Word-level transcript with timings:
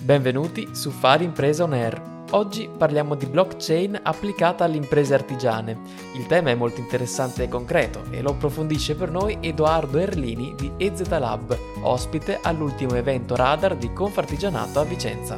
Benvenuti 0.00 0.76
su 0.76 0.90
Fare 0.90 1.24
Impresa 1.24 1.64
On 1.64 1.72
Air. 1.72 2.00
Oggi 2.30 2.68
parliamo 2.68 3.16
di 3.16 3.26
blockchain 3.26 3.98
applicata 4.00 4.62
alle 4.62 4.76
imprese 4.76 5.12
artigiane. 5.12 5.76
Il 6.14 6.26
tema 6.26 6.50
è 6.50 6.54
molto 6.54 6.78
interessante 6.78 7.42
e 7.42 7.48
concreto 7.48 8.04
e 8.12 8.22
lo 8.22 8.30
approfondisce 8.30 8.94
per 8.94 9.10
noi 9.10 9.38
Edoardo 9.40 9.98
Erlini 9.98 10.54
di 10.54 10.70
EZ 10.76 11.08
Lab, 11.08 11.58
ospite 11.82 12.38
all'ultimo 12.40 12.94
evento 12.94 13.34
Radar 13.34 13.74
di 13.74 13.92
Confartigianato 13.92 14.78
a 14.78 14.84
Vicenza. 14.84 15.36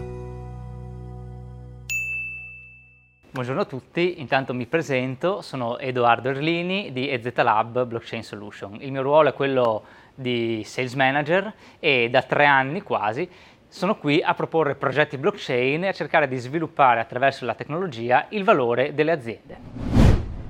Buongiorno 3.33 3.63
a 3.63 3.65
tutti, 3.65 4.21
intanto 4.21 4.53
mi 4.53 4.67
presento, 4.67 5.41
sono 5.41 5.79
Edoardo 5.79 6.29
Erlini 6.29 6.93
di 6.93 7.09
EZ 7.09 7.35
Lab 7.37 7.87
Blockchain 7.87 8.23
Solution. 8.23 8.77
Il 8.81 8.93
mio 8.93 9.01
ruolo 9.01 9.31
è 9.31 9.33
quello 9.33 9.85
di 10.15 10.63
sales 10.67 10.93
manager 10.95 11.51
e 11.79 12.11
da 12.11 12.21
tre 12.23 12.45
anni 12.45 12.83
quasi 12.83 13.27
sono 13.71 13.97
qui 13.97 14.21
a 14.21 14.35
proporre 14.35 14.75
progetti 14.75 15.17
blockchain 15.17 15.85
e 15.85 15.89
a 15.89 15.93
cercare 15.93 16.27
di 16.27 16.37
sviluppare 16.37 16.99
attraverso 16.99 17.45
la 17.45 17.55
tecnologia 17.55 18.27
il 18.31 18.43
valore 18.43 18.95
delle 18.95 19.13
aziende. 19.13 19.59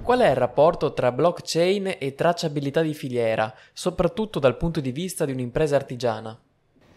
Qual 0.02 0.20
è 0.20 0.30
il 0.30 0.36
rapporto 0.36 0.94
tra 0.94 1.12
blockchain 1.12 1.96
e 1.98 2.14
tracciabilità 2.14 2.80
di 2.80 2.94
filiera, 2.94 3.54
soprattutto 3.74 4.38
dal 4.38 4.56
punto 4.56 4.80
di 4.80 4.90
vista 4.90 5.26
di 5.26 5.32
un'impresa 5.32 5.76
artigiana? 5.76 6.36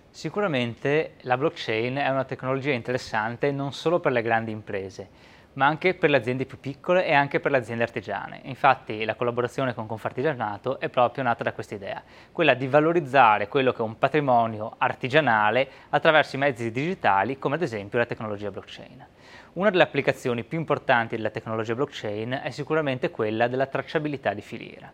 Sicuramente 0.10 1.16
la 1.24 1.38
blockchain 1.38 1.98
è 1.98 2.08
una 2.08 2.24
tecnologia 2.24 2.72
interessante 2.72 3.52
non 3.52 3.74
solo 3.74 4.00
per 4.00 4.14
le 4.14 4.22
grandi 4.22 4.52
imprese, 4.52 5.10
ma 5.54 5.66
anche 5.66 5.94
per 5.94 6.10
le 6.10 6.18
aziende 6.18 6.46
più 6.46 6.60
piccole 6.60 7.06
e 7.06 7.14
anche 7.14 7.40
per 7.40 7.52
le 7.52 7.58
aziende 7.58 7.84
artigiane. 7.84 8.42
Infatti 8.44 9.06
la 9.06 9.16
collaborazione 9.16 9.74
con 9.74 9.88
Confartigianato 9.88 10.80
è 10.80 10.90
proprio 10.90 11.24
nata 11.24 11.44
da 11.44 11.54
questa 11.54 11.76
idea, 11.76 12.02
quella 12.32 12.54
di 12.54 12.68
valorizzare 12.68 13.48
quello 13.48 13.72
che 13.72 13.80
è 13.80 13.86
un 13.86 13.98
patrimonio 13.98 14.76
artigianale 14.78 15.70
attraverso 15.90 16.36
i 16.36 16.40
mezzi 16.40 16.72
digitali 16.72 17.38
come 17.38 17.56
ad 17.56 17.62
esempio 17.62 18.00
la 18.00 18.06
tecnologia 18.06 18.52
blockchain. 18.52 19.06
Una 19.54 19.70
delle 19.70 19.84
applicazioni 19.84 20.44
più 20.44 20.58
importanti 20.58 21.16
della 21.16 21.30
tecnologia 21.30 21.76
blockchain 21.76 22.42
è 22.44 22.50
sicuramente 22.50 23.12
quella 23.12 23.48
della 23.48 23.68
tracciabilità 23.68 24.34
di 24.34 24.42
filiera. 24.42 24.92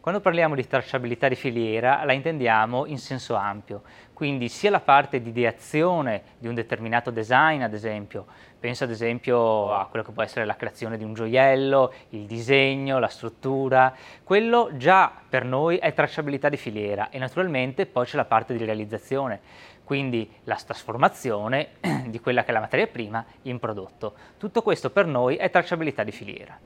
Quando 0.00 0.20
parliamo 0.20 0.54
di 0.54 0.66
tracciabilità 0.66 1.28
di 1.28 1.34
filiera 1.34 2.04
la 2.04 2.12
intendiamo 2.12 2.86
in 2.86 2.98
senso 2.98 3.34
ampio, 3.34 3.82
quindi 4.18 4.48
sia 4.48 4.70
la 4.70 4.80
parte 4.80 5.22
di 5.22 5.28
ideazione 5.28 6.22
di 6.38 6.48
un 6.48 6.54
determinato 6.56 7.12
design, 7.12 7.62
ad 7.62 7.72
esempio, 7.72 8.26
penso 8.58 8.82
ad 8.82 8.90
esempio 8.90 9.72
a 9.72 9.86
quello 9.86 10.04
che 10.04 10.10
può 10.10 10.24
essere 10.24 10.44
la 10.44 10.56
creazione 10.56 10.98
di 10.98 11.04
un 11.04 11.14
gioiello, 11.14 11.92
il 12.08 12.26
disegno, 12.26 12.98
la 12.98 13.06
struttura, 13.06 13.94
quello 14.24 14.70
già 14.72 15.12
per 15.28 15.44
noi 15.44 15.76
è 15.76 15.94
tracciabilità 15.94 16.48
di 16.48 16.56
filiera 16.56 17.10
e 17.10 17.18
naturalmente 17.18 17.86
poi 17.86 18.06
c'è 18.06 18.16
la 18.16 18.24
parte 18.24 18.56
di 18.56 18.64
realizzazione, 18.64 19.38
quindi 19.84 20.28
la 20.42 20.56
trasformazione 20.56 21.74
di 22.10 22.18
quella 22.18 22.42
che 22.42 22.50
è 22.50 22.52
la 22.52 22.58
materia 22.58 22.88
prima 22.88 23.24
in 23.42 23.60
prodotto. 23.60 24.14
Tutto 24.36 24.62
questo 24.62 24.90
per 24.90 25.06
noi 25.06 25.36
è 25.36 25.48
tracciabilità 25.48 26.02
di 26.02 26.10
filiera. 26.10 26.58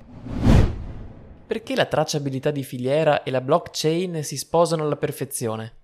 Perché 1.47 1.75
la 1.75 1.85
tracciabilità 1.85 2.51
di 2.51 2.65
filiera 2.65 3.23
e 3.23 3.31
la 3.31 3.43
blockchain 3.43 4.25
si 4.25 4.39
sposano 4.39 4.85
alla 4.85 4.97
perfezione? 4.97 5.81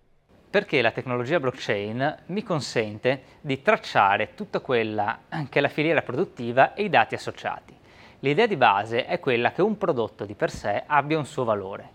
Perché 0.50 0.80
la 0.80 0.92
tecnologia 0.92 1.38
blockchain 1.38 2.22
mi 2.26 2.42
consente 2.42 3.22
di 3.42 3.60
tracciare 3.60 4.34
tutta 4.34 4.60
quella 4.60 5.18
che 5.50 5.58
è 5.58 5.60
la 5.60 5.68
filiera 5.68 6.00
produttiva 6.00 6.72
e 6.72 6.84
i 6.84 6.88
dati 6.88 7.14
associati. 7.14 7.76
L'idea 8.20 8.46
di 8.46 8.56
base 8.56 9.04
è 9.04 9.20
quella 9.20 9.52
che 9.52 9.60
un 9.60 9.76
prodotto 9.76 10.24
di 10.24 10.34
per 10.34 10.50
sé 10.50 10.84
abbia 10.86 11.18
un 11.18 11.26
suo 11.26 11.44
valore, 11.44 11.90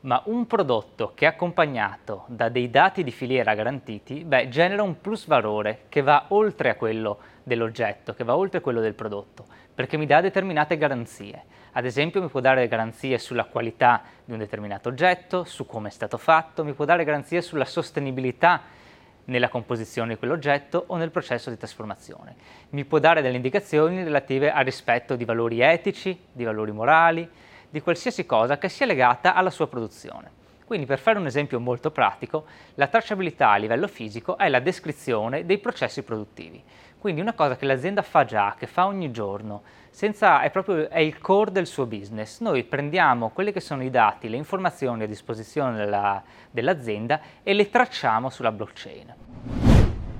ma 0.00 0.22
un 0.24 0.46
prodotto 0.46 1.12
che 1.14 1.26
è 1.26 1.28
accompagnato 1.28 2.24
da 2.28 2.48
dei 2.48 2.70
dati 2.70 3.04
di 3.04 3.10
filiera 3.10 3.54
garantiti, 3.54 4.24
beh, 4.24 4.48
genera 4.48 4.82
un 4.82 5.02
plus 5.02 5.26
valore 5.26 5.82
che 5.90 6.00
va 6.00 6.24
oltre 6.28 6.70
a 6.70 6.76
quello 6.76 7.18
dell'oggetto, 7.42 8.14
che 8.14 8.24
va 8.24 8.36
oltre 8.36 8.62
quello 8.62 8.80
del 8.80 8.94
prodotto, 8.94 9.44
perché 9.74 9.98
mi 9.98 10.06
dà 10.06 10.22
determinate 10.22 10.78
garanzie. 10.78 11.44
Ad 11.72 11.84
esempio 11.84 12.20
mi 12.20 12.28
può 12.28 12.40
dare 12.40 12.66
garanzie 12.68 13.18
sulla 13.18 13.44
qualità 13.44 14.02
di 14.24 14.32
un 14.32 14.38
determinato 14.38 14.88
oggetto, 14.88 15.44
su 15.44 15.66
come 15.66 15.88
è 15.88 15.90
stato 15.90 16.16
fatto, 16.16 16.64
mi 16.64 16.72
può 16.72 16.84
dare 16.84 17.04
garanzie 17.04 17.42
sulla 17.42 17.64
sostenibilità 17.64 18.62
nella 19.24 19.48
composizione 19.48 20.14
di 20.14 20.18
quell'oggetto 20.18 20.84
o 20.86 20.96
nel 20.96 21.10
processo 21.10 21.50
di 21.50 21.56
trasformazione. 21.56 22.34
Mi 22.70 22.84
può 22.84 22.98
dare 22.98 23.22
delle 23.22 23.36
indicazioni 23.36 24.02
relative 24.02 24.50
al 24.50 24.64
rispetto 24.64 25.16
di 25.16 25.24
valori 25.24 25.60
etici, 25.60 26.18
di 26.32 26.44
valori 26.44 26.72
morali, 26.72 27.28
di 27.68 27.80
qualsiasi 27.80 28.24
cosa 28.24 28.58
che 28.58 28.68
sia 28.68 28.86
legata 28.86 29.34
alla 29.34 29.50
sua 29.50 29.68
produzione. 29.68 30.36
Quindi 30.64 30.84
per 30.84 30.98
fare 30.98 31.18
un 31.18 31.26
esempio 31.26 31.60
molto 31.60 31.90
pratico, 31.90 32.44
la 32.74 32.88
tracciabilità 32.88 33.50
a 33.50 33.56
livello 33.56 33.88
fisico 33.88 34.36
è 34.36 34.48
la 34.48 34.60
descrizione 34.60 35.46
dei 35.46 35.58
processi 35.58 36.02
produttivi. 36.02 36.62
Quindi 36.98 37.20
una 37.20 37.32
cosa 37.32 37.56
che 37.56 37.64
l'azienda 37.64 38.02
fa 38.02 38.24
già, 38.24 38.56
che 38.58 38.66
fa 38.66 38.86
ogni 38.86 39.12
giorno, 39.12 39.62
senza, 39.88 40.40
è 40.40 40.50
proprio 40.50 40.88
è 40.88 40.98
il 40.98 41.20
core 41.20 41.52
del 41.52 41.68
suo 41.68 41.86
business. 41.86 42.40
Noi 42.40 42.64
prendiamo 42.64 43.30
quelli 43.30 43.52
che 43.52 43.60
sono 43.60 43.84
i 43.84 43.90
dati, 43.90 44.28
le 44.28 44.36
informazioni 44.36 45.04
a 45.04 45.06
disposizione 45.06 45.76
della, 45.76 46.20
dell'azienda 46.50 47.20
e 47.44 47.52
le 47.54 47.70
tracciamo 47.70 48.30
sulla 48.30 48.50
blockchain. 48.50 49.14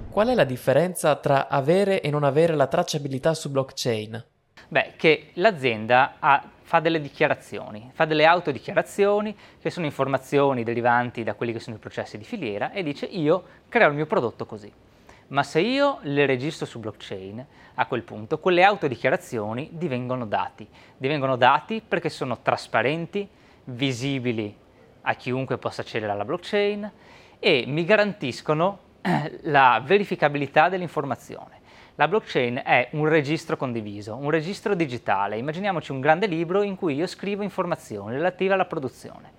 Qual 0.08 0.28
è 0.28 0.34
la 0.34 0.44
differenza 0.44 1.16
tra 1.16 1.48
avere 1.48 2.00
e 2.00 2.10
non 2.10 2.22
avere 2.22 2.54
la 2.54 2.68
tracciabilità 2.68 3.34
su 3.34 3.50
blockchain? 3.50 4.24
Beh, 4.68 4.92
che 4.96 5.30
l'azienda 5.34 6.14
ha, 6.20 6.42
fa 6.62 6.78
delle 6.78 7.00
dichiarazioni, 7.00 7.90
fa 7.92 8.04
delle 8.04 8.24
autodichiarazioni 8.24 9.36
che 9.60 9.70
sono 9.70 9.86
informazioni 9.86 10.62
derivanti 10.62 11.24
da 11.24 11.34
quelli 11.34 11.52
che 11.52 11.60
sono 11.60 11.74
i 11.74 11.80
processi 11.80 12.18
di 12.18 12.24
filiera 12.24 12.70
e 12.70 12.84
dice 12.84 13.06
io 13.06 13.42
creo 13.68 13.88
il 13.88 13.94
mio 13.94 14.06
prodotto 14.06 14.46
così 14.46 14.72
ma 15.28 15.42
se 15.42 15.60
io 15.60 15.98
le 16.02 16.26
registro 16.26 16.66
su 16.66 16.78
blockchain, 16.78 17.46
a 17.74 17.86
quel 17.86 18.02
punto 18.02 18.38
quelle 18.38 18.64
autodichiarazioni 18.64 19.70
divengono 19.72 20.26
dati. 20.26 20.66
Divengono 20.96 21.36
dati 21.36 21.82
perché 21.86 22.08
sono 22.08 22.40
trasparenti, 22.40 23.28
visibili 23.64 24.56
a 25.02 25.14
chiunque 25.14 25.58
possa 25.58 25.82
accedere 25.82 26.12
alla 26.12 26.24
blockchain 26.24 26.90
e 27.38 27.64
mi 27.66 27.84
garantiscono 27.84 28.78
eh, 29.00 29.38
la 29.42 29.82
verificabilità 29.84 30.68
dell'informazione. 30.68 31.56
La 31.94 32.08
blockchain 32.08 32.62
è 32.64 32.88
un 32.92 33.08
registro 33.08 33.56
condiviso, 33.56 34.14
un 34.14 34.30
registro 34.30 34.74
digitale. 34.74 35.36
Immaginiamoci 35.36 35.90
un 35.90 36.00
grande 36.00 36.26
libro 36.26 36.62
in 36.62 36.76
cui 36.76 36.94
io 36.94 37.06
scrivo 37.06 37.42
informazioni 37.42 38.14
relative 38.14 38.54
alla 38.54 38.66
produzione. 38.66 39.32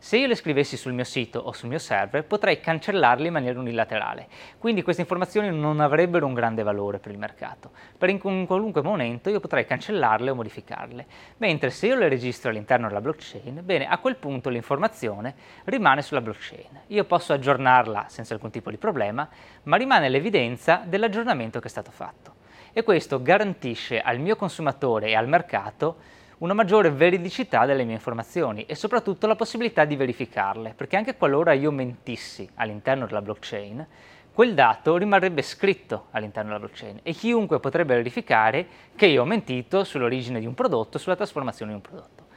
Se 0.00 0.16
io 0.16 0.28
le 0.28 0.36
scrivessi 0.36 0.76
sul 0.76 0.92
mio 0.92 1.02
sito 1.02 1.40
o 1.40 1.50
sul 1.50 1.68
mio 1.68 1.78
server 1.78 2.24
potrei 2.24 2.60
cancellarle 2.60 3.26
in 3.26 3.32
maniera 3.32 3.58
unilaterale, 3.58 4.28
quindi 4.56 4.82
queste 4.82 5.02
informazioni 5.02 5.50
non 5.50 5.80
avrebbero 5.80 6.24
un 6.24 6.34
grande 6.34 6.62
valore 6.62 7.00
per 7.00 7.10
il 7.10 7.18
mercato, 7.18 7.72
per 7.98 8.08
in 8.08 8.18
qualunque 8.18 8.80
momento 8.80 9.28
io 9.28 9.40
potrei 9.40 9.66
cancellarle 9.66 10.30
o 10.30 10.36
modificarle, 10.36 11.04
mentre 11.38 11.70
se 11.70 11.88
io 11.88 11.96
le 11.96 12.08
registro 12.08 12.50
all'interno 12.50 12.86
della 12.86 13.00
blockchain, 13.00 13.60
bene, 13.64 13.88
a 13.88 13.98
quel 13.98 14.14
punto 14.14 14.50
l'informazione 14.50 15.34
rimane 15.64 16.02
sulla 16.02 16.20
blockchain. 16.20 16.82
Io 16.86 17.04
posso 17.04 17.32
aggiornarla 17.32 18.04
senza 18.08 18.34
alcun 18.34 18.50
tipo 18.50 18.70
di 18.70 18.76
problema, 18.76 19.28
ma 19.64 19.76
rimane 19.76 20.08
l'evidenza 20.08 20.80
dell'aggiornamento 20.86 21.58
che 21.58 21.66
è 21.66 21.70
stato 21.70 21.90
fatto. 21.90 22.36
E 22.72 22.84
questo 22.84 23.20
garantisce 23.20 24.00
al 24.00 24.20
mio 24.20 24.36
consumatore 24.36 25.08
e 25.08 25.16
al 25.16 25.26
mercato 25.26 25.96
una 26.38 26.54
maggiore 26.54 26.90
veridicità 26.90 27.66
delle 27.66 27.84
mie 27.84 27.94
informazioni 27.94 28.64
e 28.64 28.74
soprattutto 28.74 29.26
la 29.26 29.34
possibilità 29.34 29.84
di 29.84 29.96
verificarle, 29.96 30.74
perché 30.76 30.96
anche 30.96 31.16
qualora 31.16 31.52
io 31.52 31.72
mentissi 31.72 32.48
all'interno 32.54 33.06
della 33.06 33.22
blockchain, 33.22 33.86
quel 34.32 34.54
dato 34.54 34.96
rimarrebbe 34.96 35.42
scritto 35.42 36.06
all'interno 36.12 36.50
della 36.50 36.64
blockchain 36.64 37.00
e 37.02 37.12
chiunque 37.12 37.58
potrebbe 37.58 37.96
verificare 37.96 38.66
che 38.94 39.06
io 39.06 39.22
ho 39.22 39.24
mentito 39.24 39.82
sull'origine 39.82 40.38
di 40.38 40.46
un 40.46 40.54
prodotto, 40.54 40.98
sulla 40.98 41.16
trasformazione 41.16 41.72
di 41.72 41.76
un 41.76 41.82
prodotto. 41.82 42.27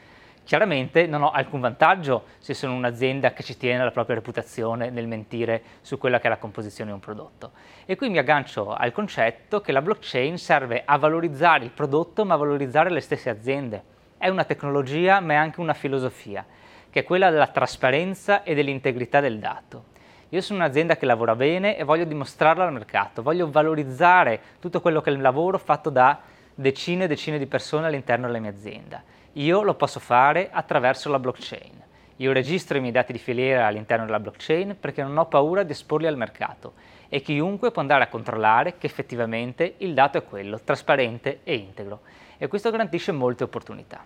Chiaramente 0.44 1.06
non 1.06 1.22
ho 1.22 1.31
alcun 1.31 1.62
vantaggio 1.62 2.25
se 2.40 2.53
sono 2.53 2.74
un'azienda 2.74 3.31
che 3.31 3.44
ci 3.44 3.56
tiene 3.56 3.81
alla 3.81 3.91
propria 3.91 4.16
reputazione 4.16 4.90
nel 4.90 5.07
mentire 5.07 5.62
su 5.81 5.97
quella 5.97 6.19
che 6.19 6.28
è 6.28 6.29
la 6.29 6.38
composizione 6.38 6.90
di 6.90 6.96
un 6.96 7.02
prodotto. 7.02 7.52
E 7.85 7.96
qui 7.96 8.09
mi 8.09 8.18
aggancio 8.18 8.74
al 8.74 8.91
concetto 8.91 9.62
che 9.62 9.72
la 9.72 9.81
blockchain 9.81 10.38
serve 10.38 10.81
a 10.83 10.98
valorizzare 10.98 11.63
il 11.63 11.71
prodotto 11.71 12.25
ma 12.25 12.33
a 12.33 12.38
valorizzare 12.38 12.89
le 12.89 13.00
stesse 13.00 13.30
aziende. 13.30 13.83
È 14.18 14.27
una 14.27 14.44
tecnologia 14.44 15.19
ma 15.19 15.33
è 15.33 15.36
anche 15.38 15.62
una 15.62 15.74
filosofia, 15.74 16.45
che 16.89 17.00
è 17.00 17.04
quella 17.04 17.30
della 17.30 17.48
trasparenza 17.48 18.44
e 18.44 18.54
dell'integrità 18.54 19.21
del 19.21 19.39
dato. 19.39 19.86
Io 20.30 20.42
sono 20.42 20.60
un'azienda 20.60 20.98
che 20.98 21.06
lavora 21.06 21.36
bene 21.36 21.77
e 21.77 21.83
voglio 21.83 22.06
dimostrarlo 22.06 22.63
al 22.63 22.74
mercato, 22.74 23.21
voglio 23.21 23.50
valorizzare 23.50 24.39
tutto 24.60 24.81
quello 24.81 25.01
che 25.01 25.10
è 25.10 25.13
il 25.13 25.21
lavoro 25.21 25.57
fatto 25.57 25.89
da 25.89 26.19
decine 26.56 27.06
e 27.06 27.07
decine 27.07 27.38
di 27.38 27.48
persone 27.48 27.88
all'interno 27.88 28.27
della 28.27 28.39
mia 28.39 28.50
azienda. 28.50 29.04
Io 29.36 29.62
lo 29.62 29.75
posso 29.75 30.01
fare 30.01 30.50
attraverso 30.51 31.10
la 31.10 31.18
blockchain. 31.18 31.81
Io 32.18 32.33
registro 32.33 32.78
i 32.78 32.81
miei 32.81 32.92
dati 32.92 33.13
di 33.13 33.18
filiera 33.18 33.66
all'interno 33.66 34.04
della 34.04 34.19
blockchain 34.19 34.75
perché 34.78 35.01
non 35.04 35.18
ho 35.18 35.25
paura 35.28 35.63
di 35.63 35.72
esporli 35.72 36.06
al 36.06 36.18
mercato 36.18 36.74
e 37.07 37.22
chiunque 37.22 37.72
può 37.72 37.81
andare 37.81 38.04
a 38.04 38.10
controllare 38.10 38.78
che 38.78 38.88
effettivamente 38.88 39.75
il 39.78 39.94
dato 39.94 40.18
è 40.18 40.25
quello, 40.25 40.60
trasparente 40.62 41.39
e 41.44 41.56
integro 41.56 42.01
e 42.38 42.48
questo 42.48 42.72
garantisce 42.72 43.13
molte 43.13 43.45
opportunità. 43.45 44.04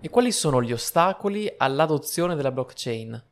E 0.00 0.10
quali 0.10 0.32
sono 0.32 0.60
gli 0.60 0.72
ostacoli 0.72 1.48
all'adozione 1.56 2.34
della 2.34 2.50
blockchain? 2.50 3.22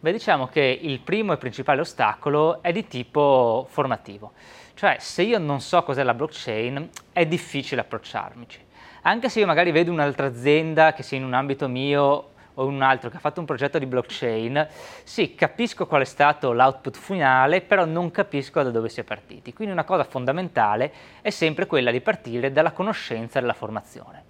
Beh, 0.00 0.10
diciamo 0.10 0.48
che 0.48 0.76
il 0.82 0.98
primo 0.98 1.34
e 1.34 1.36
principale 1.36 1.82
ostacolo 1.82 2.62
è 2.62 2.72
di 2.72 2.88
tipo 2.88 3.64
formativo, 3.70 4.32
cioè 4.74 4.96
se 4.98 5.22
io 5.22 5.38
non 5.38 5.60
so 5.60 5.84
cos'è 5.84 6.02
la 6.02 6.14
blockchain 6.14 6.90
è 7.12 7.24
difficile 7.26 7.82
approcciarmici. 7.82 8.70
Anche 9.04 9.28
se 9.28 9.40
io 9.40 9.46
magari 9.46 9.72
vedo 9.72 9.90
un'altra 9.90 10.26
azienda 10.26 10.92
che 10.92 11.02
sia 11.02 11.18
in 11.18 11.24
un 11.24 11.34
ambito 11.34 11.66
mio 11.66 12.28
o 12.54 12.66
un 12.66 12.82
altro 12.82 13.10
che 13.10 13.16
ha 13.16 13.20
fatto 13.20 13.40
un 13.40 13.46
progetto 13.46 13.80
di 13.80 13.86
blockchain, 13.86 14.68
sì, 15.02 15.34
capisco 15.34 15.88
qual 15.88 16.02
è 16.02 16.04
stato 16.04 16.52
l'output 16.52 16.96
finale, 16.96 17.62
però 17.62 17.84
non 17.84 18.12
capisco 18.12 18.62
da 18.62 18.70
dove 18.70 18.88
si 18.88 19.00
è 19.00 19.02
partiti. 19.02 19.52
Quindi 19.52 19.72
una 19.72 19.82
cosa 19.82 20.04
fondamentale 20.04 20.92
è 21.20 21.30
sempre 21.30 21.66
quella 21.66 21.90
di 21.90 22.00
partire 22.00 22.52
dalla 22.52 22.70
conoscenza 22.70 23.40
della 23.40 23.54
formazione. 23.54 24.22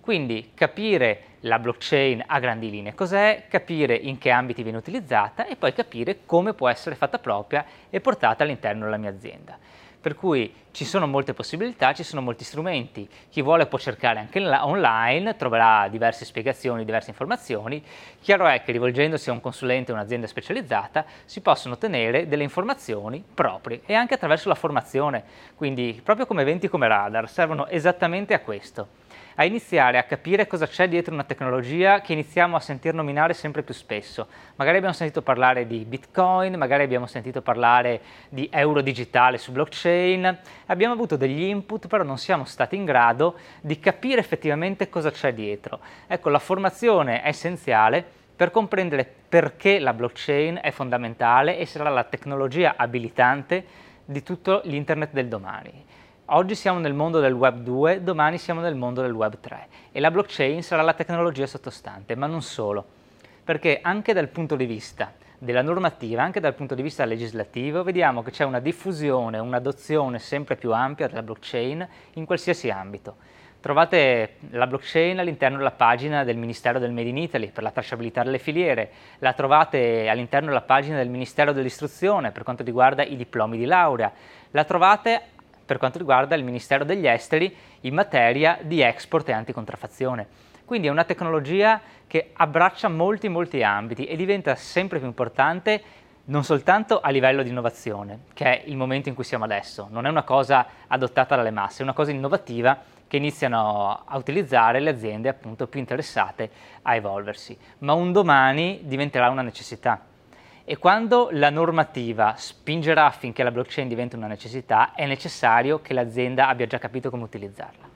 Quindi 0.00 0.52
capire 0.54 1.22
la 1.40 1.58
blockchain 1.58 2.24
a 2.26 2.38
grandi 2.38 2.70
linee 2.70 2.94
cos'è, 2.94 3.44
capire 3.50 3.94
in 3.94 4.16
che 4.16 4.30
ambiti 4.30 4.62
viene 4.62 4.78
utilizzata 4.78 5.46
e 5.46 5.56
poi 5.56 5.74
capire 5.74 6.20
come 6.24 6.54
può 6.54 6.70
essere 6.70 6.94
fatta 6.94 7.18
propria 7.18 7.66
e 7.90 8.00
portata 8.00 8.44
all'interno 8.44 8.84
della 8.84 8.96
mia 8.96 9.10
azienda 9.10 9.58
per 10.06 10.14
cui 10.14 10.54
ci 10.70 10.84
sono 10.84 11.08
molte 11.08 11.34
possibilità, 11.34 11.92
ci 11.92 12.04
sono 12.04 12.22
molti 12.22 12.44
strumenti, 12.44 13.08
chi 13.28 13.42
vuole 13.42 13.66
può 13.66 13.76
cercare 13.76 14.20
anche 14.20 14.38
online, 14.38 15.34
troverà 15.34 15.88
diverse 15.88 16.24
spiegazioni, 16.24 16.84
diverse 16.84 17.10
informazioni, 17.10 17.82
chiaro 18.20 18.46
è 18.46 18.62
che 18.62 18.70
rivolgendosi 18.70 19.30
a 19.30 19.32
un 19.32 19.40
consulente 19.40 19.90
o 19.90 19.96
un'azienda 19.96 20.28
specializzata 20.28 21.04
si 21.24 21.40
possono 21.40 21.74
ottenere 21.74 22.28
delle 22.28 22.44
informazioni 22.44 23.20
proprie 23.34 23.80
e 23.84 23.94
anche 23.94 24.14
attraverso 24.14 24.48
la 24.48 24.54
formazione, 24.54 25.24
quindi 25.56 26.00
proprio 26.04 26.24
come 26.24 26.42
eventi 26.42 26.68
come 26.68 26.86
radar 26.86 27.28
servono 27.28 27.66
esattamente 27.66 28.32
a 28.32 28.38
questo 28.38 29.05
a 29.36 29.44
iniziare 29.44 29.98
a 29.98 30.04
capire 30.04 30.46
cosa 30.46 30.66
c'è 30.66 30.88
dietro 30.88 31.12
una 31.12 31.24
tecnologia 31.24 32.00
che 32.00 32.14
iniziamo 32.14 32.56
a 32.56 32.60
sentir 32.60 32.94
nominare 32.94 33.34
sempre 33.34 33.62
più 33.62 33.74
spesso. 33.74 34.28
Magari 34.56 34.78
abbiamo 34.78 34.94
sentito 34.94 35.20
parlare 35.20 35.66
di 35.66 35.84
Bitcoin, 35.84 36.54
magari 36.54 36.84
abbiamo 36.84 37.06
sentito 37.06 37.42
parlare 37.42 38.00
di 38.30 38.48
euro 38.50 38.80
digitale 38.80 39.36
su 39.36 39.52
blockchain, 39.52 40.38
abbiamo 40.66 40.94
avuto 40.94 41.16
degli 41.16 41.42
input, 41.42 41.86
però 41.86 42.02
non 42.02 42.16
siamo 42.16 42.44
stati 42.44 42.76
in 42.76 42.86
grado 42.86 43.36
di 43.60 43.78
capire 43.78 44.20
effettivamente 44.20 44.88
cosa 44.88 45.10
c'è 45.10 45.34
dietro. 45.34 45.80
Ecco, 46.06 46.30
la 46.30 46.38
formazione 46.38 47.20
è 47.20 47.28
essenziale 47.28 48.02
per 48.34 48.50
comprendere 48.50 49.10
perché 49.28 49.78
la 49.78 49.92
blockchain 49.92 50.60
è 50.62 50.70
fondamentale 50.70 51.58
e 51.58 51.66
sarà 51.66 51.90
la 51.90 52.04
tecnologia 52.04 52.74
abilitante 52.76 53.64
di 54.06 54.22
tutto 54.22 54.62
l'internet 54.64 55.12
del 55.12 55.28
domani. 55.28 55.84
Oggi 56.30 56.56
siamo 56.56 56.80
nel 56.80 56.92
mondo 56.92 57.20
del 57.20 57.34
Web 57.34 57.58
2, 57.58 58.02
domani 58.02 58.36
siamo 58.38 58.60
nel 58.60 58.74
mondo 58.74 59.00
del 59.00 59.12
Web 59.12 59.38
3 59.38 59.68
e 59.92 60.00
la 60.00 60.10
blockchain 60.10 60.60
sarà 60.60 60.82
la 60.82 60.92
tecnologia 60.92 61.46
sottostante, 61.46 62.16
ma 62.16 62.26
non 62.26 62.42
solo, 62.42 62.84
perché 63.44 63.78
anche 63.80 64.12
dal 64.12 64.26
punto 64.26 64.56
di 64.56 64.66
vista 64.66 65.12
della 65.38 65.62
normativa, 65.62 66.24
anche 66.24 66.40
dal 66.40 66.54
punto 66.54 66.74
di 66.74 66.82
vista 66.82 67.04
legislativo, 67.04 67.84
vediamo 67.84 68.24
che 68.24 68.32
c'è 68.32 68.42
una 68.42 68.58
diffusione, 68.58 69.38
un'adozione 69.38 70.18
sempre 70.18 70.56
più 70.56 70.72
ampia 70.72 71.06
della 71.06 71.22
blockchain 71.22 71.86
in 72.14 72.24
qualsiasi 72.24 72.70
ambito. 72.70 73.18
Trovate 73.60 74.38
la 74.50 74.66
blockchain 74.66 75.20
all'interno 75.20 75.58
della 75.58 75.70
pagina 75.70 76.24
del 76.24 76.36
Ministero 76.36 76.80
del 76.80 76.90
Made 76.90 77.08
in 77.08 77.18
Italy 77.18 77.52
per 77.52 77.62
la 77.62 77.70
tracciabilità 77.70 78.24
delle 78.24 78.40
filiere, 78.40 78.90
la 79.20 79.32
trovate 79.32 80.08
all'interno 80.08 80.48
della 80.48 80.60
pagina 80.62 80.96
del 80.96 81.08
Ministero 81.08 81.52
dell'Istruzione 81.52 82.32
per 82.32 82.42
quanto 82.42 82.64
riguarda 82.64 83.04
i 83.04 83.14
diplomi 83.14 83.56
di 83.56 83.64
laurea, 83.64 84.12
la 84.50 84.64
trovate 84.64 85.34
per 85.66 85.78
quanto 85.78 85.98
riguarda 85.98 86.36
il 86.36 86.44
Ministero 86.44 86.84
degli 86.84 87.06
Esteri 87.06 87.54
in 87.80 87.92
materia 87.92 88.58
di 88.62 88.80
export 88.80 89.28
e 89.28 89.32
anticontrafazione. 89.32 90.26
Quindi 90.64 90.86
è 90.86 90.90
una 90.90 91.04
tecnologia 91.04 91.80
che 92.06 92.30
abbraccia 92.32 92.88
molti 92.88 93.28
molti 93.28 93.62
ambiti 93.62 94.06
e 94.06 94.16
diventa 94.16 94.54
sempre 94.54 94.98
più 94.98 95.06
importante 95.06 95.82
non 96.26 96.42
soltanto 96.42 97.00
a 97.00 97.10
livello 97.10 97.42
di 97.42 97.50
innovazione, 97.50 98.20
che 98.32 98.44
è 98.44 98.62
il 98.66 98.76
momento 98.76 99.08
in 99.08 99.14
cui 99.14 99.22
siamo 99.22 99.44
adesso, 99.44 99.86
non 99.90 100.06
è 100.06 100.08
una 100.08 100.24
cosa 100.24 100.66
adottata 100.88 101.36
dalle 101.36 101.52
masse, 101.52 101.80
è 101.80 101.82
una 101.82 101.92
cosa 101.92 102.10
innovativa 102.10 102.76
che 103.06 103.16
iniziano 103.16 104.02
a 104.04 104.16
utilizzare 104.16 104.80
le 104.80 104.90
aziende 104.90 105.28
appunto 105.28 105.68
più 105.68 105.78
interessate 105.78 106.50
a 106.82 106.96
evolversi, 106.96 107.56
ma 107.78 107.92
un 107.92 108.10
domani 108.10 108.80
diventerà 108.82 109.28
una 109.28 109.42
necessità 109.42 110.00
e 110.68 110.78
quando 110.78 111.28
la 111.30 111.48
normativa 111.48 112.34
spingerà 112.36 113.06
affinché 113.06 113.44
la 113.44 113.52
blockchain 113.52 113.86
diventi 113.86 114.16
una 114.16 114.26
necessità, 114.26 114.94
è 114.94 115.06
necessario 115.06 115.80
che 115.80 115.94
l'azienda 115.94 116.48
abbia 116.48 116.66
già 116.66 116.78
capito 116.78 117.08
come 117.08 117.22
utilizzarla, 117.22 117.88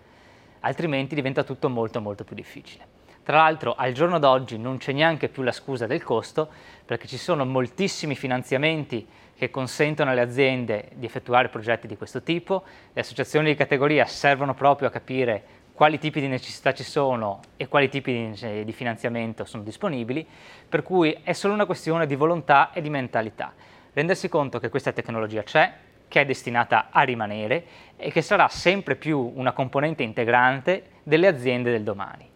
altrimenti 0.61 1.17
diventa 1.17 1.43
tutto 1.43 1.69
molto 1.69 2.00
molto 2.00 2.22
più 2.22 2.37
difficile. 2.37 2.87
Tra 3.25 3.38
l'altro 3.38 3.75
al 3.75 3.93
giorno 3.93 4.20
d'oggi 4.20 4.56
non 4.56 4.76
c'è 4.76 4.93
neanche 4.93 5.28
più 5.28 5.43
la 5.43 5.50
scusa 5.50 5.88
del 5.88 6.05
costo 6.05 6.49
perché 6.87 7.08
ci 7.08 7.19
sono 7.19 7.44
moltissimi 7.44 8.14
finanziamenti 8.14 9.05
che 9.37 9.50
consentono 9.50 10.12
alle 10.12 10.20
aziende 10.20 10.90
di 10.94 11.06
effettuare 11.06 11.49
progetti 11.49 11.88
di 11.88 11.96
questo 11.96 12.23
tipo, 12.23 12.62
le 12.93 13.00
associazioni 13.00 13.49
di 13.49 13.56
categoria 13.56 14.05
servono 14.06 14.55
proprio 14.55 14.87
a 14.87 14.93
capire 14.93 15.43
quali 15.81 15.99
tipi 15.99 16.21
di 16.21 16.29
necessità 16.29 16.75
ci 16.75 16.82
sono 16.82 17.41
e 17.56 17.67
quali 17.67 17.88
tipi 17.88 18.35
di, 18.38 18.65
di 18.65 18.73
finanziamento 18.75 19.47
sono 19.47 19.62
disponibili, 19.62 20.27
per 20.69 20.82
cui 20.82 21.19
è 21.23 21.32
solo 21.32 21.55
una 21.55 21.65
questione 21.65 22.06
di 22.06 22.17
volontà 22.17 22.71
e 22.75 22.82
di 22.82 22.91
mentalità. 22.91 23.55
Rendersi 23.94 24.29
conto 24.29 24.59
che 24.59 24.69
questa 24.69 24.93
tecnologia 24.93 25.43
c'è, 25.43 25.73
che 26.06 26.21
è 26.21 26.27
destinata 26.27 26.88
a 26.91 27.00
rimanere 27.00 27.65
e 27.97 28.11
che 28.11 28.21
sarà 28.21 28.47
sempre 28.49 28.94
più 28.94 29.32
una 29.35 29.53
componente 29.53 30.03
integrante 30.03 30.85
delle 31.03 31.29
aziende 31.29 31.71
del 31.71 31.83
domani. 31.83 32.29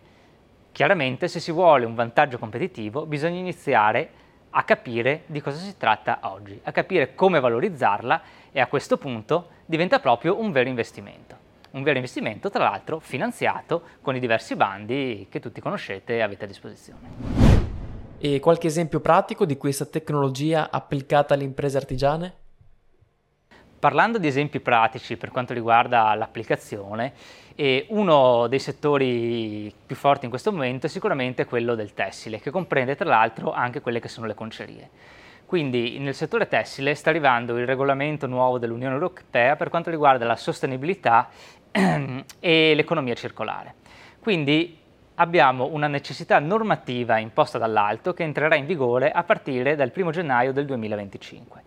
Chiaramente 0.72 1.28
se 1.28 1.38
si 1.38 1.52
vuole 1.52 1.84
un 1.84 1.94
vantaggio 1.94 2.38
competitivo 2.38 3.04
bisogna 3.04 3.40
iniziare 3.40 4.08
a 4.48 4.62
capire 4.62 5.24
di 5.26 5.42
cosa 5.42 5.58
si 5.58 5.76
tratta 5.76 6.20
oggi, 6.22 6.58
a 6.64 6.72
capire 6.72 7.14
come 7.14 7.40
valorizzarla 7.40 8.22
e 8.52 8.60
a 8.62 8.68
questo 8.68 8.96
punto 8.96 9.48
diventa 9.66 10.00
proprio 10.00 10.40
un 10.40 10.50
vero 10.50 10.70
investimento 10.70 11.43
un 11.74 11.82
vero 11.82 11.96
investimento, 11.96 12.50
tra 12.50 12.64
l'altro 12.64 12.98
finanziato 12.98 13.82
con 14.00 14.16
i 14.16 14.20
diversi 14.20 14.56
bandi 14.56 15.26
che 15.30 15.40
tutti 15.40 15.60
conoscete 15.60 16.16
e 16.16 16.20
avete 16.22 16.44
a 16.44 16.48
disposizione. 16.48 17.52
E 18.18 18.40
qualche 18.40 18.68
esempio 18.68 19.00
pratico 19.00 19.44
di 19.44 19.56
questa 19.56 19.84
tecnologia 19.84 20.70
applicata 20.70 21.34
alle 21.34 21.44
imprese 21.44 21.76
artigiane? 21.76 22.34
Parlando 23.78 24.16
di 24.16 24.26
esempi 24.26 24.60
pratici 24.60 25.18
per 25.18 25.30
quanto 25.30 25.52
riguarda 25.52 26.14
l'applicazione, 26.14 27.12
uno 27.88 28.46
dei 28.46 28.58
settori 28.58 29.70
più 29.84 29.94
forti 29.94 30.24
in 30.24 30.30
questo 30.30 30.50
momento 30.50 30.86
è 30.86 30.88
sicuramente 30.88 31.44
quello 31.44 31.74
del 31.74 31.92
tessile, 31.92 32.40
che 32.40 32.50
comprende 32.50 32.96
tra 32.96 33.08
l'altro 33.08 33.52
anche 33.52 33.82
quelle 33.82 34.00
che 34.00 34.08
sono 34.08 34.26
le 34.26 34.34
concerie. 34.34 34.90
Quindi 35.44 35.98
nel 35.98 36.14
settore 36.14 36.48
tessile 36.48 36.94
sta 36.94 37.10
arrivando 37.10 37.58
il 37.58 37.66
regolamento 37.66 38.26
nuovo 38.26 38.58
dell'Unione 38.58 38.94
Europea 38.94 39.56
per 39.56 39.68
quanto 39.68 39.90
riguarda 39.90 40.24
la 40.24 40.36
sostenibilità 40.36 41.28
e 42.38 42.72
l'economia 42.74 43.14
circolare. 43.14 43.74
Quindi 44.20 44.78
abbiamo 45.16 45.66
una 45.66 45.88
necessità 45.88 46.38
normativa 46.38 47.18
imposta 47.18 47.58
dall'alto 47.58 48.14
che 48.14 48.22
entrerà 48.22 48.54
in 48.54 48.66
vigore 48.66 49.10
a 49.10 49.24
partire 49.24 49.74
dal 49.74 49.92
1 49.94 50.10
gennaio 50.10 50.52
del 50.52 50.66
2025 50.66 51.62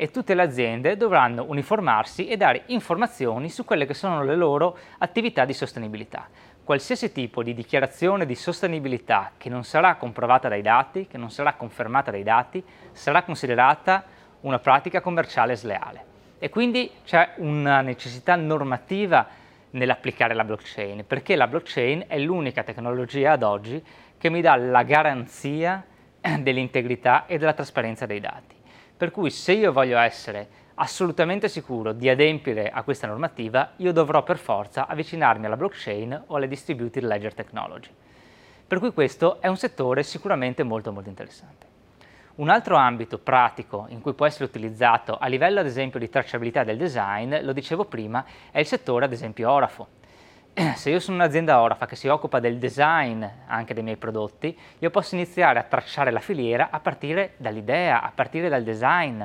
e 0.00 0.10
tutte 0.12 0.34
le 0.34 0.42
aziende 0.42 0.96
dovranno 0.96 1.44
uniformarsi 1.48 2.28
e 2.28 2.36
dare 2.36 2.62
informazioni 2.66 3.50
su 3.50 3.64
quelle 3.64 3.84
che 3.84 3.94
sono 3.94 4.22
le 4.22 4.36
loro 4.36 4.78
attività 4.98 5.44
di 5.44 5.52
sostenibilità. 5.52 6.28
Qualsiasi 6.62 7.10
tipo 7.10 7.42
di 7.42 7.52
dichiarazione 7.52 8.24
di 8.24 8.36
sostenibilità 8.36 9.32
che 9.36 9.48
non 9.48 9.64
sarà 9.64 9.96
comprovata 9.96 10.48
dai 10.48 10.62
dati, 10.62 11.08
che 11.08 11.18
non 11.18 11.30
sarà 11.30 11.54
confermata 11.54 12.12
dai 12.12 12.22
dati, 12.22 12.62
sarà 12.92 13.22
considerata 13.22 14.04
una 14.42 14.60
pratica 14.60 15.00
commerciale 15.00 15.56
sleale. 15.56 16.04
E 16.38 16.48
quindi 16.48 16.90
c'è 17.04 17.32
una 17.38 17.80
necessità 17.80 18.36
normativa 18.36 19.26
nell'applicare 19.70 20.34
la 20.34 20.44
blockchain, 20.44 21.04
perché 21.06 21.36
la 21.36 21.46
blockchain 21.46 22.04
è 22.06 22.18
l'unica 22.18 22.62
tecnologia 22.62 23.32
ad 23.32 23.42
oggi 23.42 23.82
che 24.16 24.30
mi 24.30 24.40
dà 24.40 24.56
la 24.56 24.82
garanzia 24.82 25.84
dell'integrità 26.40 27.26
e 27.26 27.38
della 27.38 27.52
trasparenza 27.52 28.06
dei 28.06 28.20
dati. 28.20 28.56
Per 28.96 29.10
cui 29.10 29.30
se 29.30 29.52
io 29.52 29.72
voglio 29.72 29.98
essere 29.98 30.66
assolutamente 30.74 31.48
sicuro 31.48 31.92
di 31.92 32.08
adempiere 32.08 32.70
a 32.70 32.82
questa 32.82 33.06
normativa, 33.06 33.72
io 33.76 33.92
dovrò 33.92 34.22
per 34.22 34.38
forza 34.38 34.86
avvicinarmi 34.86 35.46
alla 35.46 35.56
blockchain 35.56 36.24
o 36.26 36.36
alle 36.36 36.48
distributed 36.48 37.02
ledger 37.02 37.34
technology. 37.34 37.90
Per 38.66 38.78
cui 38.78 38.92
questo 38.92 39.40
è 39.40 39.48
un 39.48 39.56
settore 39.56 40.02
sicuramente 40.02 40.62
molto 40.62 40.92
molto 40.92 41.08
interessante. 41.08 41.67
Un 42.38 42.50
altro 42.50 42.76
ambito 42.76 43.18
pratico 43.18 43.86
in 43.88 44.00
cui 44.00 44.12
può 44.14 44.24
essere 44.24 44.44
utilizzato 44.44 45.18
a 45.18 45.26
livello 45.26 45.58
ad 45.58 45.66
esempio 45.66 45.98
di 45.98 46.08
tracciabilità 46.08 46.62
del 46.62 46.76
design, 46.76 47.34
lo 47.40 47.52
dicevo 47.52 47.86
prima, 47.86 48.24
è 48.52 48.60
il 48.60 48.66
settore 48.66 49.06
ad 49.06 49.12
esempio 49.12 49.50
orafo. 49.50 49.88
Se 50.76 50.88
io 50.88 51.00
sono 51.00 51.16
un'azienda 51.16 51.60
orafa 51.60 51.86
che 51.86 51.96
si 51.96 52.06
occupa 52.06 52.38
del 52.38 52.58
design 52.58 53.24
anche 53.48 53.74
dei 53.74 53.82
miei 53.82 53.96
prodotti, 53.96 54.56
io 54.78 54.90
posso 54.90 55.16
iniziare 55.16 55.58
a 55.58 55.64
tracciare 55.64 56.12
la 56.12 56.20
filiera 56.20 56.68
a 56.70 56.78
partire 56.78 57.32
dall'idea, 57.38 58.02
a 58.02 58.12
partire 58.14 58.48
dal 58.48 58.62
design. 58.62 59.20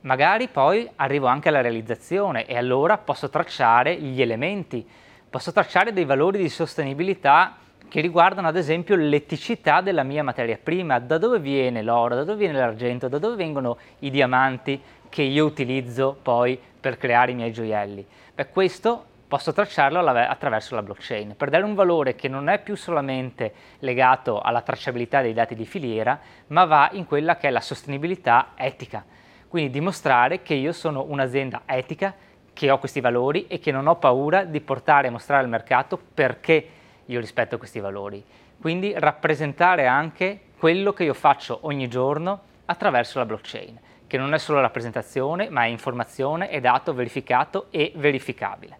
Magari 0.00 0.48
poi 0.48 0.90
arrivo 0.96 1.28
anche 1.28 1.50
alla 1.50 1.60
realizzazione 1.60 2.46
e 2.46 2.56
allora 2.56 2.98
posso 2.98 3.30
tracciare 3.30 3.94
gli 3.94 4.20
elementi, 4.20 4.84
posso 5.30 5.52
tracciare 5.52 5.92
dei 5.92 6.04
valori 6.04 6.38
di 6.38 6.48
sostenibilità 6.48 7.58
che 7.88 8.00
riguardano 8.00 8.48
ad 8.48 8.56
esempio 8.56 8.96
l'eticità 8.96 9.80
della 9.80 10.02
mia 10.02 10.24
materia 10.24 10.58
prima, 10.60 10.98
da 10.98 11.18
dove 11.18 11.38
viene 11.38 11.82
l'oro, 11.82 12.14
da 12.14 12.24
dove 12.24 12.38
viene 12.38 12.58
l'argento, 12.58 13.08
da 13.08 13.18
dove 13.18 13.36
vengono 13.36 13.78
i 14.00 14.10
diamanti 14.10 14.80
che 15.08 15.22
io 15.22 15.44
utilizzo 15.44 16.16
poi 16.20 16.58
per 16.80 16.98
creare 16.98 17.32
i 17.32 17.34
miei 17.34 17.52
gioielli. 17.52 18.04
Beh, 18.34 18.48
questo 18.48 19.04
posso 19.28 19.52
tracciarlo 19.52 20.00
attraverso 20.00 20.74
la 20.74 20.82
blockchain 20.82 21.34
per 21.36 21.50
dare 21.50 21.64
un 21.64 21.74
valore 21.74 22.14
che 22.14 22.28
non 22.28 22.48
è 22.48 22.60
più 22.60 22.76
solamente 22.76 23.52
legato 23.78 24.40
alla 24.40 24.60
tracciabilità 24.60 25.22
dei 25.22 25.32
dati 25.32 25.54
di 25.54 25.64
filiera, 25.64 26.18
ma 26.48 26.64
va 26.64 26.88
in 26.92 27.06
quella 27.06 27.36
che 27.36 27.48
è 27.48 27.50
la 27.50 27.60
sostenibilità 27.60 28.50
etica. 28.56 29.04
Quindi 29.48 29.70
dimostrare 29.70 30.42
che 30.42 30.54
io 30.54 30.72
sono 30.72 31.04
un'azienda 31.08 31.62
etica, 31.66 32.14
che 32.52 32.70
ho 32.70 32.78
questi 32.78 33.00
valori 33.00 33.46
e 33.46 33.58
che 33.58 33.72
non 33.72 33.86
ho 33.86 33.96
paura 33.96 34.44
di 34.44 34.60
portare 34.60 35.08
e 35.08 35.10
mostrare 35.10 35.42
al 35.42 35.48
mercato 35.48 35.98
perché 36.12 36.68
io 37.06 37.20
rispetto 37.20 37.58
questi 37.58 37.80
valori. 37.80 38.24
Quindi 38.60 38.92
rappresentare 38.96 39.86
anche 39.86 40.40
quello 40.58 40.92
che 40.92 41.04
io 41.04 41.14
faccio 41.14 41.58
ogni 41.62 41.88
giorno 41.88 42.40
attraverso 42.66 43.18
la 43.18 43.26
blockchain, 43.26 43.78
che 44.06 44.16
non 44.16 44.32
è 44.32 44.38
solo 44.38 44.60
rappresentazione, 44.60 45.50
ma 45.50 45.64
è 45.64 45.68
informazione, 45.68 46.48
è 46.48 46.60
dato 46.60 46.94
verificato 46.94 47.66
e 47.70 47.92
verificabile. 47.96 48.78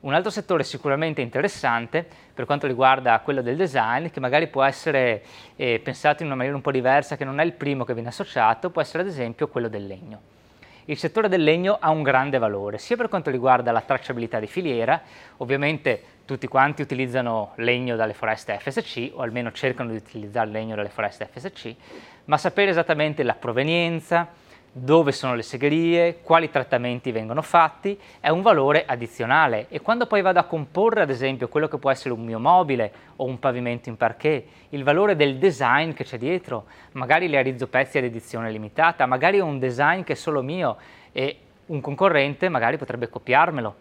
Un 0.00 0.14
altro 0.14 0.30
settore 0.30 0.62
sicuramente 0.62 1.20
interessante 1.20 2.06
per 2.32 2.44
quanto 2.44 2.66
riguarda 2.66 3.18
quello 3.20 3.42
del 3.42 3.56
design, 3.56 4.08
che 4.08 4.20
magari 4.20 4.46
può 4.46 4.62
essere 4.62 5.22
eh, 5.56 5.80
pensato 5.82 6.22
in 6.22 6.28
una 6.28 6.36
maniera 6.36 6.56
un 6.56 6.62
po' 6.62 6.70
diversa, 6.70 7.16
che 7.16 7.24
non 7.24 7.40
è 7.40 7.44
il 7.44 7.52
primo 7.52 7.84
che 7.84 7.92
viene 7.92 8.08
associato, 8.08 8.70
può 8.70 8.80
essere 8.80 9.02
ad 9.02 9.08
esempio 9.08 9.48
quello 9.48 9.68
del 9.68 9.86
legno. 9.86 10.34
Il 10.88 10.96
settore 10.96 11.28
del 11.28 11.42
legno 11.42 11.78
ha 11.80 11.90
un 11.90 12.04
grande 12.04 12.38
valore, 12.38 12.78
sia 12.78 12.96
per 12.96 13.08
quanto 13.08 13.30
riguarda 13.30 13.72
la 13.72 13.80
tracciabilità 13.80 14.38
di 14.38 14.46
filiera, 14.46 15.02
ovviamente 15.38 16.00
tutti 16.24 16.46
quanti 16.46 16.80
utilizzano 16.80 17.54
legno 17.56 17.96
dalle 17.96 18.14
foreste 18.14 18.56
FSC 18.60 19.10
o 19.14 19.22
almeno 19.22 19.50
cercano 19.50 19.90
di 19.90 19.96
utilizzare 19.96 20.48
legno 20.48 20.76
dalle 20.76 20.88
foreste 20.88 21.28
FSC, 21.28 21.74
ma 22.26 22.38
sapere 22.38 22.70
esattamente 22.70 23.24
la 23.24 23.34
provenienza, 23.34 24.28
dove 24.78 25.10
sono 25.12 25.34
le 25.34 25.42
segherie, 25.42 26.18
quali 26.20 26.50
trattamenti 26.50 27.10
vengono 27.10 27.40
fatti, 27.40 27.98
è 28.20 28.28
un 28.28 28.42
valore 28.42 28.84
addizionale 28.84 29.68
e 29.70 29.80
quando 29.80 30.06
poi 30.06 30.20
vado 30.20 30.38
a 30.38 30.44
comporre 30.44 31.00
ad 31.00 31.08
esempio 31.08 31.48
quello 31.48 31.66
che 31.66 31.78
può 31.78 31.90
essere 31.90 32.12
un 32.12 32.22
mio 32.22 32.38
mobile 32.38 32.92
o 33.16 33.24
un 33.24 33.38
pavimento 33.38 33.88
in 33.88 33.96
parquet, 33.96 34.44
il 34.70 34.84
valore 34.84 35.16
del 35.16 35.38
design 35.38 35.92
che 35.92 36.04
c'è 36.04 36.18
dietro, 36.18 36.66
magari 36.92 37.26
realizzo 37.26 37.68
pezzi 37.68 37.96
ad 37.96 38.04
edizione 38.04 38.50
limitata, 38.50 39.06
magari 39.06 39.40
ho 39.40 39.46
un 39.46 39.58
design 39.58 40.02
che 40.02 40.12
è 40.12 40.16
solo 40.16 40.42
mio 40.42 40.76
e 41.10 41.38
un 41.66 41.80
concorrente 41.80 42.50
magari 42.50 42.76
potrebbe 42.76 43.08
copiarmelo. 43.08 43.74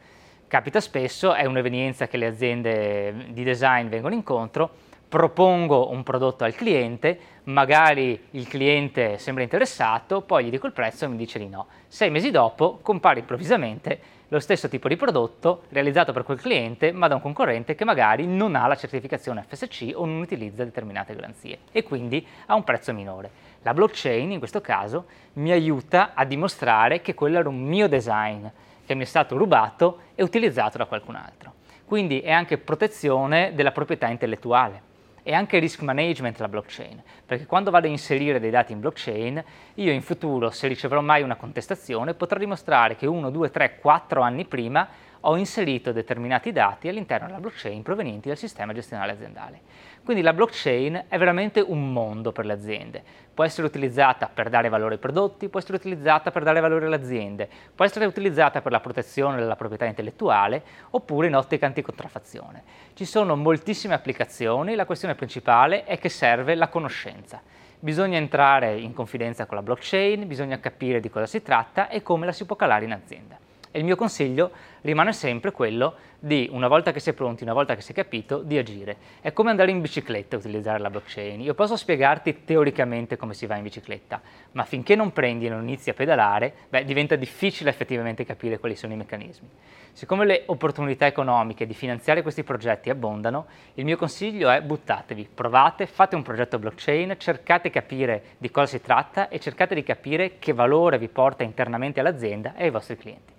Capita 0.48 0.80
spesso, 0.80 1.34
è 1.34 1.44
un'evenienza 1.44 2.08
che 2.08 2.16
le 2.16 2.28
aziende 2.28 3.32
di 3.32 3.44
design 3.44 3.90
vengono 3.90 4.14
incontro, 4.14 4.70
propongo 5.08 5.92
un 5.92 6.04
prodotto 6.04 6.44
al 6.44 6.56
cliente, 6.56 7.18
magari 7.44 8.28
il 8.32 8.48
cliente 8.48 9.18
sembra 9.18 9.44
interessato, 9.44 10.22
poi 10.22 10.46
gli 10.46 10.50
dico 10.50 10.68
il 10.68 10.74
prezzo 10.74 11.06
e 11.06 11.08
mi 11.08 11.18
dice 11.18 11.40
di 11.40 11.48
no. 11.48 11.68
Sei 11.88 12.10
mesi 12.10 12.32
dopo 12.32 12.80
compare 12.82 13.20
improvvisamente 13.20 14.14
lo 14.30 14.40
stesso 14.40 14.68
tipo 14.68 14.88
di 14.88 14.96
prodotto 14.96 15.64
realizzato 15.70 16.12
per 16.12 16.24
quel 16.24 16.42
cliente 16.42 16.92
ma 16.92 17.08
da 17.08 17.16
un 17.16 17.22
concorrente 17.22 17.76
che 17.76 17.86
magari 17.86 18.26
non 18.26 18.56
ha 18.56 18.66
la 18.66 18.76
certificazione 18.76 19.46
FSC 19.48 19.92
o 19.94 20.06
non 20.06 20.20
utilizza 20.20 20.64
determinate 20.64 21.16
garanzie 21.16 21.60
e 21.72 21.84
quindi 21.84 22.26
ha 22.48 22.56
un 22.56 22.64
prezzo 22.64 22.92
minore. 22.92 23.30
La 23.62 23.74
blockchain 23.74 24.32
in 24.32 24.40
questo 24.40 24.62
caso 24.62 25.06
mi 25.34 25.52
aiuta 25.52 26.12
a 26.14 26.26
dimostrare 26.26 27.02
che 27.02 27.14
quello 27.14 27.38
era 27.38 27.50
un 27.50 27.62
mio 27.62 27.88
design 27.88 28.46
che 28.86 28.96
mi 28.96 29.04
è 29.04 29.08
stato 29.08 29.38
rubato 29.38 30.00
e 30.16 30.24
utilizzato 30.24 30.78
da 30.78 30.86
qualcun 30.86 31.16
altro. 31.16 31.54
Quindi 31.86 32.20
è 32.22 32.32
anche 32.32 32.58
protezione 32.58 33.54
della 33.54 33.72
proprietà 33.72 34.08
intellettuale 34.08 34.94
e 35.28 35.34
anche 35.34 35.58
risk 35.58 35.82
management 35.82 36.38
la 36.38 36.48
blockchain, 36.48 37.02
perché 37.26 37.48
quando 37.48 37.72
vado 37.72 37.88
a 37.88 37.90
inserire 37.90 38.40
dei 38.40 38.52
dati 38.52 38.74
in 38.74 38.80
blockchain, 38.80 39.44
io 39.74 39.92
in 39.92 40.04
futuro, 40.04 40.52
se 40.52 40.68
riceverò 40.68 41.02
mai 41.02 41.24
una 41.24 41.36
contestazione, 41.36 42.14
potrò 42.14 42.38
dimostrare 42.38 42.96
che 42.96 43.08
1, 43.08 43.32
2, 43.32 43.50
3, 43.50 43.80
4 43.80 44.22
anni 44.22 44.46
prima 44.46 44.88
ho 45.28 45.38
inserito 45.38 45.92
determinati 45.92 46.52
dati 46.52 46.88
all'interno 46.88 47.28
della 47.28 47.40
blockchain 47.40 47.82
provenienti 47.82 48.28
dal 48.28 48.38
sistema 48.38 48.74
gestionale 48.74 49.14
aziendale. 49.14 49.60
Quindi 50.04 50.22
la 50.22 50.34
blockchain 50.34 51.06
è 51.08 51.18
veramente 51.18 51.62
un 51.62 51.92
mondo 51.92 52.32
per 52.32 52.46
le 52.46 52.54
aziende. 52.54 53.02
Può 53.34 53.44
essere 53.44 53.66
utilizzata 53.66 54.30
per 54.32 54.50
dare 54.50 54.70
valore 54.70 54.94
ai 54.94 55.00
prodotti, 55.00 55.50
può 55.50 55.60
essere 55.60 55.78
utilizzata 55.78 56.30
per 56.30 56.44
dare 56.44 56.60
valore 56.60 56.86
alle 56.86 56.96
aziende, 56.96 57.50
può 57.74 57.86
essere 57.86 58.06
utilizzata 58.06 58.62
per 58.62 58.72
la 58.72 58.80
protezione 58.80 59.38
della 59.38 59.56
proprietà 59.56 59.86
intellettuale 59.86 60.62
oppure 60.92 61.26
in 61.26 61.36
ottica 61.36 61.66
anticontraffazione. 61.66 62.64
Ci 62.94 63.06
sono 63.06 63.36
moltissime 63.36 63.96
applicazioni, 63.96 64.76
la 64.76 64.86
questione 64.86 65.16
principale 65.16 65.86
è 65.86 65.98
che 65.98 66.10
serve 66.10 66.54
la 66.54 66.68
conoscenza. 66.68 67.42
Bisogna 67.80 68.18
entrare 68.18 68.78
in 68.78 68.94
confidenza 68.94 69.48
con 69.48 69.58
la 69.58 69.64
blockchain, 69.64 70.28
bisogna 70.28 70.60
capire 70.60 71.00
di 71.00 71.10
cosa 71.10 71.26
si 71.26 71.42
tratta 71.42 71.90
e 71.90 72.04
come 72.04 72.28
la 72.28 72.32
si 72.32 72.46
può 72.46 72.56
calare 72.56 72.86
in 72.86 72.94
azienda. 72.94 73.45
E 73.76 73.80
il 73.80 73.84
mio 73.84 73.98
consiglio 73.98 74.52
rimane 74.84 75.12
sempre 75.12 75.52
quello 75.52 75.96
di, 76.18 76.48
una 76.50 76.70
volta 76.70 76.94
che 76.94 77.02
si 77.02 77.10
è 77.10 77.14
pronti, 77.14 77.44
una 77.44 77.52
volta 77.52 77.76
che 77.76 77.82
si 77.82 77.92
è 77.92 77.94
capito, 77.94 78.38
di 78.38 78.58
agire. 78.58 78.96
È 79.20 79.34
come 79.34 79.50
andare 79.50 79.70
in 79.70 79.82
bicicletta 79.82 80.38
utilizzare 80.38 80.80
la 80.80 80.90
blockchain. 80.90 81.42
Io 81.42 81.54
posso 81.56 81.76
spiegarti 81.76 82.46
teoricamente 82.46 83.18
come 83.18 83.34
si 83.34 83.46
va 83.46 83.58
in 83.58 83.64
bicicletta, 83.64 84.22
ma 84.54 84.64
finché 84.64 84.96
non 84.96 85.12
prendi 85.12 85.48
e 85.48 85.50
non 85.50 85.64
inizi 85.64 85.90
a 85.90 85.94
pedalare, 85.94 86.54
beh, 86.70 86.86
diventa 86.86 87.18
difficile 87.18 87.70
effettivamente 87.70 88.24
capire 88.24 88.60
quali 88.60 88.78
sono 88.78 88.94
i 88.94 88.96
meccanismi. 88.96 89.50
Siccome 89.92 90.26
le 90.26 90.44
opportunità 90.46 91.06
economiche 91.06 91.66
di 91.66 91.74
finanziare 91.74 92.22
questi 92.22 92.44
progetti 92.44 92.90
abbondano, 92.90 93.48
il 93.74 93.84
mio 93.84 93.98
consiglio 93.98 94.50
è 94.50 94.62
buttatevi, 94.62 95.28
provate, 95.34 95.86
fate 95.86 96.16
un 96.16 96.24
progetto 96.24 96.58
blockchain, 96.60 97.16
cercate 97.18 97.68
di 97.68 97.74
capire 97.74 98.24
di 98.38 98.50
cosa 98.50 98.68
si 98.68 98.80
tratta 98.80 99.28
e 99.28 99.38
cercate 99.42 99.76
di 99.76 99.84
capire 99.84 100.40
che 100.40 100.54
valore 100.54 100.98
vi 100.98 101.10
porta 101.10 101.44
internamente 101.44 102.00
all'azienda 102.00 102.56
e 102.56 102.64
ai 102.64 102.70
vostri 102.70 102.96
clienti. 102.96 103.35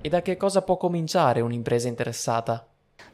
E 0.00 0.08
da 0.08 0.22
che 0.22 0.36
cosa 0.36 0.62
può 0.62 0.76
cominciare 0.76 1.40
un'impresa 1.40 1.88
interessata? 1.88 2.64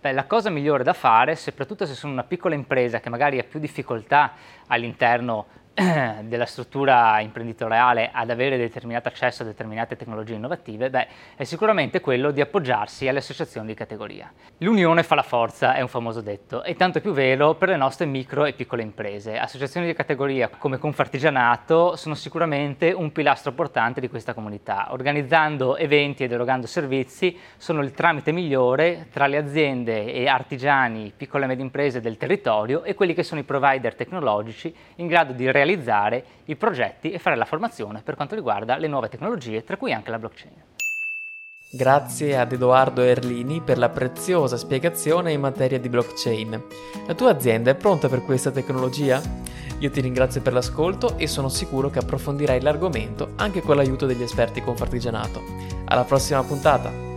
Beh, 0.00 0.12
la 0.12 0.26
cosa 0.26 0.50
migliore 0.50 0.84
da 0.84 0.92
fare, 0.92 1.34
soprattutto 1.34 1.86
se 1.86 1.94
sono 1.94 2.12
una 2.12 2.24
piccola 2.24 2.54
impresa 2.54 3.00
che 3.00 3.08
magari 3.08 3.38
ha 3.38 3.44
più 3.44 3.58
difficoltà 3.58 4.32
all'interno 4.66 5.46
della 6.22 6.46
struttura 6.46 7.18
imprenditoriale 7.18 8.10
ad 8.12 8.30
avere 8.30 8.56
determinato 8.56 9.08
accesso 9.08 9.42
a 9.42 9.46
determinate 9.46 9.96
tecnologie 9.96 10.34
innovative, 10.34 10.88
beh, 10.88 11.08
è 11.34 11.42
sicuramente 11.42 12.00
quello 12.00 12.30
di 12.30 12.40
appoggiarsi 12.40 13.08
alle 13.08 13.18
associazioni 13.18 13.66
di 13.66 13.74
categoria. 13.74 14.32
L'unione 14.58 15.02
fa 15.02 15.16
la 15.16 15.22
forza, 15.22 15.74
è 15.74 15.80
un 15.80 15.88
famoso 15.88 16.20
detto, 16.20 16.62
e 16.62 16.76
tanto 16.76 17.00
più 17.00 17.12
vero 17.12 17.54
per 17.56 17.70
le 17.70 17.76
nostre 17.76 18.06
micro 18.06 18.44
e 18.44 18.52
piccole 18.52 18.82
imprese. 18.82 19.36
Associazioni 19.36 19.86
di 19.86 19.94
categoria 19.94 20.48
come 20.48 20.78
Confartigianato 20.78 21.96
sono 21.96 22.14
sicuramente 22.14 22.92
un 22.92 23.10
pilastro 23.10 23.50
portante 23.50 24.00
di 24.00 24.08
questa 24.08 24.32
comunità. 24.32 24.92
Organizzando 24.92 25.76
eventi 25.76 26.22
ed 26.22 26.30
erogando 26.30 26.68
servizi 26.68 27.36
sono 27.56 27.82
il 27.82 27.90
tramite 27.90 28.30
migliore 28.30 29.08
tra 29.10 29.26
le 29.26 29.38
aziende 29.38 30.12
e 30.12 30.28
artigiani, 30.28 31.12
piccole 31.16 31.44
e 31.44 31.48
medie 31.48 31.64
imprese 31.64 32.00
del 32.00 32.16
territorio 32.16 32.84
e 32.84 32.94
quelli 32.94 33.12
che 33.12 33.24
sono 33.24 33.40
i 33.40 33.44
provider 33.44 33.96
tecnologici 33.96 34.72
in 34.96 35.08
grado 35.08 35.32
di 35.32 35.50
realizzare 35.50 35.62
realizzare 35.64 36.24
i 36.44 36.56
progetti 36.56 37.10
e 37.10 37.18
fare 37.18 37.36
la 37.36 37.44
formazione 37.44 38.02
per 38.02 38.14
quanto 38.14 38.34
riguarda 38.34 38.76
le 38.76 38.86
nuove 38.86 39.08
tecnologie, 39.08 39.64
tra 39.64 39.76
cui 39.76 39.92
anche 39.92 40.10
la 40.10 40.18
blockchain. 40.18 40.52
Grazie 41.70 42.38
ad 42.38 42.52
Edoardo 42.52 43.02
Erlini 43.02 43.60
per 43.60 43.78
la 43.78 43.88
preziosa 43.88 44.56
spiegazione 44.56 45.32
in 45.32 45.40
materia 45.40 45.80
di 45.80 45.88
blockchain. 45.88 46.62
La 47.06 47.14
tua 47.14 47.30
azienda 47.30 47.72
è 47.72 47.74
pronta 47.74 48.08
per 48.08 48.22
questa 48.22 48.52
tecnologia? 48.52 49.20
Io 49.80 49.90
ti 49.90 50.00
ringrazio 50.00 50.40
per 50.40 50.52
l'ascolto 50.52 51.18
e 51.18 51.26
sono 51.26 51.48
sicuro 51.48 51.90
che 51.90 51.98
approfondirai 51.98 52.60
l'argomento 52.60 53.32
anche 53.36 53.60
con 53.60 53.74
l'aiuto 53.74 54.06
degli 54.06 54.22
esperti 54.22 54.62
Confartigianato. 54.62 55.42
Alla 55.86 56.04
prossima 56.04 56.44
puntata! 56.44 57.13